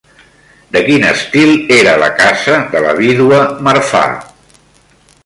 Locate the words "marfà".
3.69-4.03